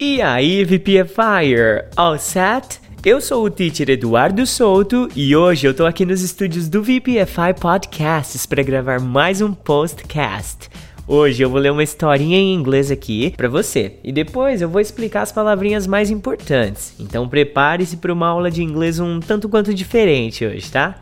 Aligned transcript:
E 0.00 0.22
aí, 0.22 0.64
VPFire, 0.64 1.88
all 1.96 2.16
set? 2.20 2.80
Eu 3.04 3.20
sou 3.20 3.44
o 3.44 3.50
teacher 3.50 3.90
Eduardo 3.90 4.46
Souto 4.46 5.08
e 5.16 5.34
hoje 5.34 5.66
eu 5.66 5.74
tô 5.74 5.84
aqui 5.84 6.06
nos 6.06 6.22
estúdios 6.22 6.68
do 6.68 6.80
VPFI 6.80 7.54
Podcasts 7.60 8.46
para 8.46 8.62
gravar 8.62 9.00
mais 9.00 9.40
um 9.40 9.52
postcast. 9.52 10.70
Hoje 11.04 11.42
eu 11.42 11.50
vou 11.50 11.58
ler 11.58 11.72
uma 11.72 11.82
historinha 11.82 12.38
em 12.38 12.54
inglês 12.54 12.92
aqui 12.92 13.34
para 13.36 13.48
você 13.48 13.96
e 14.04 14.12
depois 14.12 14.62
eu 14.62 14.68
vou 14.68 14.80
explicar 14.80 15.22
as 15.22 15.32
palavrinhas 15.32 15.84
mais 15.84 16.12
importantes. 16.12 16.94
Então 17.00 17.28
prepare-se 17.28 17.96
para 17.96 18.12
uma 18.12 18.28
aula 18.28 18.52
de 18.52 18.62
inglês 18.62 19.00
um 19.00 19.18
tanto 19.18 19.48
quanto 19.48 19.74
diferente 19.74 20.46
hoje, 20.46 20.70
tá? 20.70 20.94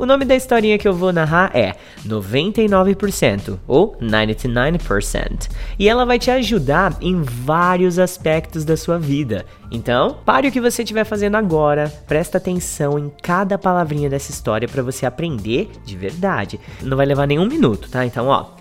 O 0.00 0.06
nome 0.06 0.24
da 0.24 0.34
historinha 0.34 0.78
que 0.78 0.88
eu 0.88 0.94
vou 0.94 1.12
narrar 1.12 1.54
é 1.54 1.74
99% 2.06 3.58
ou 3.68 3.94
99%. 4.00 5.50
E 5.78 5.90
ela 5.90 6.06
vai 6.06 6.18
te 6.18 6.30
ajudar 6.30 6.96
em 7.02 7.20
vários 7.22 7.98
aspectos 7.98 8.64
da 8.64 8.78
sua 8.78 8.98
vida. 8.98 9.44
Então, 9.70 10.16
pare 10.24 10.48
o 10.48 10.50
que 10.50 10.58
você 10.58 10.82
estiver 10.82 11.04
fazendo 11.04 11.34
agora, 11.34 11.92
presta 12.08 12.38
atenção 12.38 12.98
em 12.98 13.12
cada 13.22 13.58
palavrinha 13.58 14.08
dessa 14.08 14.30
história 14.30 14.66
para 14.66 14.82
você 14.82 15.04
aprender 15.04 15.70
de 15.84 15.98
verdade. 15.98 16.58
Não 16.80 16.96
vai 16.96 17.04
levar 17.04 17.26
nenhum 17.26 17.44
minuto, 17.44 17.90
tá? 17.90 18.06
Então, 18.06 18.28
ó. 18.28 18.52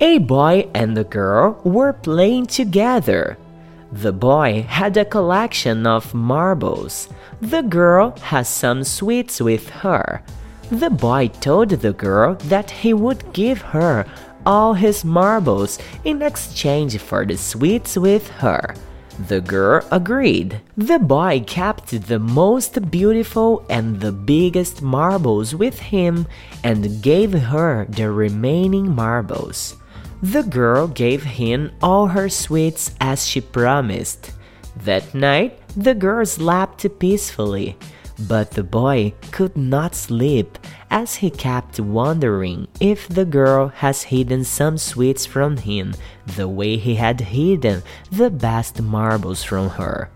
A 0.00 0.20
boy 0.20 0.68
and 0.76 0.94
a 0.96 1.02
girl 1.02 1.56
were 1.64 1.92
playing 1.92 2.44
together. 2.44 3.36
The 3.92 4.12
boy 4.12 4.64
had 4.68 4.96
a 4.96 5.04
collection 5.04 5.88
of 5.88 6.16
marbles. 6.16 7.08
The 7.40 7.62
girl 7.62 8.14
has 8.30 8.46
some 8.46 8.84
sweets 8.84 9.40
with 9.40 9.68
her. 9.82 10.22
The 10.70 10.90
boy 10.90 11.28
told 11.40 11.70
the 11.70 11.94
girl 11.94 12.34
that 12.44 12.70
he 12.70 12.92
would 12.92 13.32
give 13.32 13.62
her 13.62 14.04
all 14.44 14.74
his 14.74 15.04
marbles 15.04 15.78
in 16.04 16.20
exchange 16.20 16.98
for 16.98 17.24
the 17.24 17.36
sweets 17.38 17.96
with 17.96 18.28
her. 18.44 18.74
The 19.28 19.40
girl 19.40 19.82
agreed. 19.90 20.60
The 20.76 20.98
boy 20.98 21.42
kept 21.46 21.90
the 22.06 22.18
most 22.18 22.90
beautiful 22.90 23.64
and 23.68 24.00
the 24.00 24.12
biggest 24.12 24.82
marbles 24.82 25.54
with 25.54 25.78
him 25.78 26.26
and 26.62 27.02
gave 27.02 27.32
her 27.32 27.86
the 27.88 28.10
remaining 28.10 28.94
marbles. 28.94 29.74
The 30.22 30.42
girl 30.42 30.86
gave 30.86 31.24
him 31.24 31.72
all 31.82 32.08
her 32.08 32.28
sweets 32.28 32.94
as 33.00 33.26
she 33.26 33.40
promised. 33.40 34.32
That 34.84 35.14
night, 35.14 35.58
the 35.76 35.94
girl 35.94 36.26
slept 36.26 36.86
peacefully. 36.98 37.76
But 38.18 38.52
the 38.52 38.64
boy 38.64 39.14
could 39.30 39.56
not 39.56 39.94
sleep 39.94 40.58
as 40.90 41.16
he 41.16 41.30
kept 41.30 41.78
wondering 41.78 42.66
if 42.80 43.08
the 43.08 43.24
girl 43.24 43.68
has 43.68 44.04
hidden 44.04 44.44
some 44.44 44.76
sweets 44.78 45.24
from 45.24 45.58
him 45.58 45.94
the 46.26 46.48
way 46.48 46.76
he 46.76 46.96
had 46.96 47.20
hidden 47.20 47.82
the 48.10 48.30
best 48.30 48.82
marbles 48.82 49.44
from 49.44 49.70
her. 49.70 50.10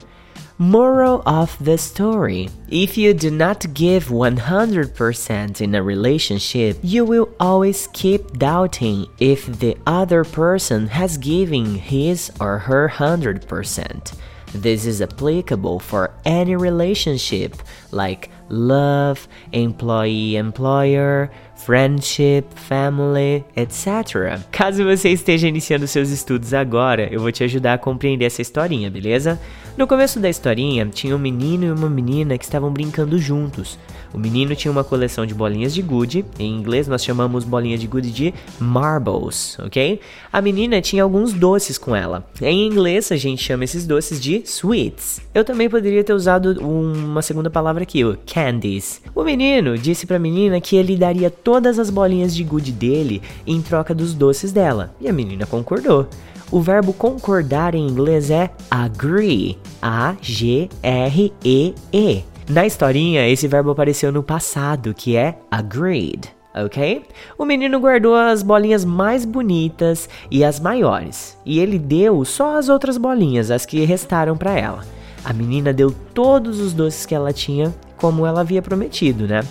Moral 0.58 1.22
of 1.26 1.56
the 1.58 1.78
story 1.78 2.48
If 2.68 2.96
you 2.96 3.14
do 3.14 3.30
not 3.30 3.74
give 3.74 4.06
100% 4.06 5.60
in 5.60 5.74
a 5.74 5.82
relationship, 5.82 6.78
you 6.82 7.04
will 7.04 7.30
always 7.40 7.88
keep 7.92 8.38
doubting 8.38 9.06
if 9.18 9.46
the 9.46 9.76
other 9.86 10.24
person 10.24 10.88
has 10.88 11.18
given 11.18 11.76
his 11.76 12.30
or 12.38 12.58
her 12.58 12.88
100%. 12.88 14.12
This 14.54 14.84
is 14.84 15.00
applicable 15.00 15.80
for 15.80 16.12
any 16.24 16.56
relationship 16.56 17.56
like 17.90 18.30
love, 18.50 19.26
employee 19.52 20.36
employer, 20.36 21.30
friendship, 21.64 22.44
family, 22.54 23.44
etc. 23.56 24.40
Caso 24.50 24.84
você 24.84 25.10
esteja 25.10 25.46
iniciando 25.46 25.86
seus 25.86 26.10
estudos 26.10 26.52
agora, 26.52 27.08
eu 27.12 27.20
vou 27.20 27.30
te 27.30 27.44
ajudar 27.44 27.74
a 27.74 27.78
compreender 27.78 28.24
essa 28.24 28.42
historinha, 28.42 28.90
beleza? 28.90 29.40
No 29.76 29.86
começo 29.86 30.20
da 30.20 30.28
historinha, 30.28 30.86
tinha 30.86 31.16
um 31.16 31.18
menino 31.18 31.64
e 31.64 31.70
uma 31.70 31.88
menina 31.88 32.36
que 32.36 32.44
estavam 32.44 32.70
brincando 32.70 33.18
juntos. 33.18 33.78
O 34.12 34.18
menino 34.18 34.54
tinha 34.54 34.70
uma 34.70 34.84
coleção 34.84 35.24
de 35.24 35.32
bolinhas 35.32 35.72
de 35.72 35.80
gude, 35.80 36.24
em 36.38 36.54
inglês 36.54 36.86
nós 36.86 37.02
chamamos 37.02 37.44
bolinhas 37.44 37.80
de 37.80 37.86
gude 37.86 38.10
de 38.10 38.34
marbles, 38.58 39.58
ok? 39.58 39.98
A 40.30 40.42
menina 40.42 40.82
tinha 40.82 41.02
alguns 41.02 41.32
doces 41.32 41.78
com 41.78 41.96
ela. 41.96 42.22
Em 42.42 42.66
inglês 42.66 43.10
a 43.10 43.16
gente 43.16 43.42
chama 43.42 43.64
esses 43.64 43.86
doces 43.86 44.20
de 44.20 44.42
sweets. 44.44 45.22
Eu 45.34 45.42
também 45.44 45.70
poderia 45.70 46.04
ter 46.04 46.12
usado 46.12 46.60
uma 46.60 47.22
segunda 47.22 47.48
palavra 47.48 47.84
aqui, 47.84 48.04
o 48.04 48.18
candies. 48.26 49.00
O 49.14 49.24
menino 49.24 49.78
disse 49.78 50.06
para 50.06 50.16
a 50.16 50.20
menina 50.20 50.60
que 50.60 50.76
ele 50.76 50.98
daria 50.98 51.30
todas 51.52 51.78
as 51.78 51.90
bolinhas 51.90 52.34
de 52.34 52.42
gude 52.42 52.72
dele 52.72 53.20
em 53.46 53.60
troca 53.60 53.94
dos 53.94 54.14
doces 54.14 54.52
dela, 54.52 54.94
e 54.98 55.06
a 55.06 55.12
menina 55.12 55.44
concordou. 55.44 56.08
O 56.50 56.62
verbo 56.62 56.94
concordar 56.94 57.74
em 57.74 57.86
inglês 57.86 58.30
é 58.30 58.48
agree, 58.70 59.58
A-G-R-E-E. 59.82 61.74
-E. 61.92 62.24
Na 62.48 62.64
historinha, 62.64 63.28
esse 63.28 63.46
verbo 63.46 63.70
apareceu 63.70 64.10
no 64.10 64.22
passado, 64.22 64.94
que 64.94 65.14
é 65.14 65.36
agreed, 65.50 66.34
ok? 66.54 67.02
O 67.36 67.44
menino 67.44 67.78
guardou 67.78 68.14
as 68.14 68.42
bolinhas 68.42 68.82
mais 68.82 69.26
bonitas 69.26 70.08
e 70.30 70.42
as 70.42 70.58
maiores, 70.58 71.36
e 71.44 71.58
ele 71.58 71.78
deu 71.78 72.24
só 72.24 72.56
as 72.56 72.70
outras 72.70 72.96
bolinhas, 72.96 73.50
as 73.50 73.66
que 73.66 73.84
restaram 73.84 74.38
para 74.38 74.58
ela. 74.58 74.86
A 75.22 75.34
menina 75.34 75.70
deu 75.70 75.94
todos 76.14 76.60
os 76.60 76.72
doces 76.72 77.04
que 77.04 77.14
ela 77.14 77.30
tinha, 77.30 77.74
como 77.98 78.24
ela 78.24 78.40
havia 78.40 78.62
prometido, 78.62 79.28
né? 79.28 79.42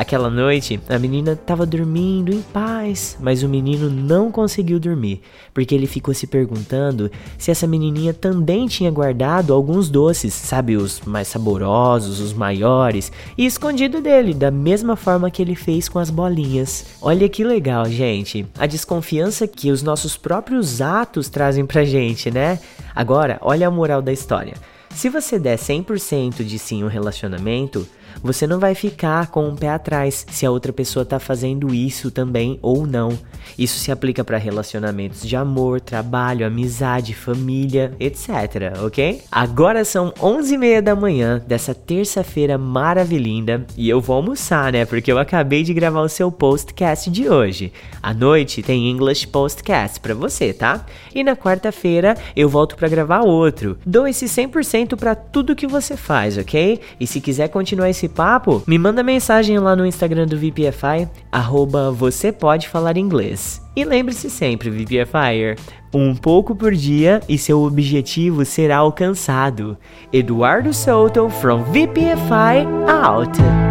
Aquela 0.00 0.30
noite, 0.30 0.80
a 0.88 0.98
menina 0.98 1.32
estava 1.32 1.66
dormindo 1.66 2.32
em 2.32 2.40
paz, 2.40 3.18
mas 3.20 3.42
o 3.42 3.48
menino 3.50 3.90
não 3.90 4.32
conseguiu 4.32 4.80
dormir, 4.80 5.20
porque 5.52 5.74
ele 5.74 5.86
ficou 5.86 6.14
se 6.14 6.26
perguntando 6.26 7.10
se 7.36 7.50
essa 7.50 7.66
menininha 7.66 8.14
também 8.14 8.66
tinha 8.66 8.90
guardado 8.90 9.52
alguns 9.52 9.90
doces, 9.90 10.32
sabe, 10.32 10.74
os 10.74 11.02
mais 11.02 11.28
saborosos, 11.28 12.18
os 12.18 12.32
maiores, 12.32 13.12
e 13.36 13.44
escondido 13.44 14.00
dele, 14.00 14.32
da 14.32 14.50
mesma 14.50 14.96
forma 14.96 15.30
que 15.30 15.42
ele 15.42 15.54
fez 15.54 15.86
com 15.86 15.98
as 15.98 16.08
bolinhas. 16.08 16.86
Olha 17.02 17.28
que 17.28 17.44
legal, 17.44 17.84
gente, 17.84 18.46
a 18.58 18.64
desconfiança 18.64 19.46
que 19.46 19.70
os 19.70 19.82
nossos 19.82 20.16
próprios 20.16 20.80
atos 20.80 21.28
trazem 21.28 21.66
pra 21.66 21.84
gente, 21.84 22.30
né? 22.30 22.58
Agora, 22.96 23.38
olha 23.42 23.68
a 23.68 23.70
moral 23.70 24.00
da 24.00 24.14
história. 24.14 24.54
Se 24.94 25.08
você 25.08 25.38
der 25.38 25.58
100% 25.58 26.44
de 26.44 26.58
sim 26.58 26.84
um 26.84 26.88
relacionamento, 26.88 27.88
você 28.22 28.46
não 28.46 28.58
vai 28.58 28.74
ficar 28.74 29.28
com 29.28 29.48
um 29.48 29.56
pé 29.56 29.70
atrás 29.70 30.26
se 30.30 30.44
a 30.44 30.50
outra 30.50 30.72
pessoa 30.72 31.04
tá 31.04 31.18
fazendo 31.18 31.72
isso 31.72 32.10
também 32.10 32.58
ou 32.60 32.86
não. 32.86 33.18
Isso 33.60 33.78
se 33.78 33.92
aplica 33.92 34.24
para 34.24 34.38
relacionamentos 34.38 35.20
de 35.20 35.36
amor, 35.36 35.82
trabalho, 35.82 36.46
amizade, 36.46 37.12
família, 37.12 37.92
etc, 38.00 38.72
ok? 38.82 39.20
Agora 39.30 39.84
são 39.84 40.12
11h30 40.12 40.80
da 40.80 40.96
manhã 40.96 41.44
dessa 41.46 41.74
terça-feira 41.74 42.56
maravilhinda 42.56 43.66
e 43.76 43.86
eu 43.86 44.00
vou 44.00 44.16
almoçar, 44.16 44.72
né? 44.72 44.86
Porque 44.86 45.12
eu 45.12 45.18
acabei 45.18 45.62
de 45.62 45.74
gravar 45.74 46.00
o 46.00 46.08
seu 46.08 46.32
postcast 46.32 47.10
de 47.10 47.28
hoje. 47.28 47.70
À 48.02 48.14
noite 48.14 48.62
tem 48.62 48.88
English 48.88 49.26
Postcast 49.26 50.00
para 50.00 50.14
você, 50.14 50.54
tá? 50.54 50.86
E 51.14 51.22
na 51.22 51.36
quarta-feira 51.36 52.16
eu 52.34 52.48
volto 52.48 52.76
para 52.76 52.88
gravar 52.88 53.20
outro. 53.20 53.76
Dou 53.84 54.08
esse 54.08 54.24
100% 54.24 54.96
para 54.96 55.14
tudo 55.14 55.54
que 55.54 55.66
você 55.66 55.98
faz, 55.98 56.38
ok? 56.38 56.80
E 56.98 57.06
se 57.06 57.20
quiser 57.20 57.48
continuar 57.48 57.90
esse 57.90 58.08
papo, 58.08 58.62
me 58.66 58.78
manda 58.78 59.02
mensagem 59.02 59.58
lá 59.58 59.76
no 59.76 59.84
Instagram 59.84 60.26
do 60.26 60.38
VPFI, 60.38 61.06
arroba 61.30 61.90
você 61.90 62.32
pode 62.32 62.66
falar 62.66 62.96
inglês. 62.96 63.49
E 63.74 63.84
lembre-se 63.84 64.28
sempre, 64.28 64.68
VPFire, 64.68 65.56
um 65.94 66.14
pouco 66.14 66.54
por 66.54 66.72
dia 66.72 67.20
e 67.28 67.38
seu 67.38 67.62
objetivo 67.62 68.44
será 68.44 68.78
alcançado. 68.78 69.78
Eduardo 70.12 70.74
Souto 70.74 71.28
from 71.28 71.62
VPFI 71.64 72.66
out. 72.86 73.69